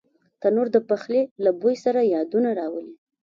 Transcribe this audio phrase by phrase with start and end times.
[0.41, 2.95] تنور د پخلي له بوی سره یادونه راولي